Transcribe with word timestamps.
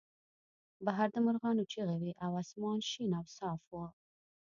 بهر 0.85 1.07
د 1.15 1.17
مرغانو 1.25 1.63
چغې 1.73 1.95
وې 2.01 2.11
او 2.25 2.31
اسمان 2.43 2.79
شین 2.89 3.11
او 3.19 3.25
صاف 3.37 3.61
و 3.71 3.73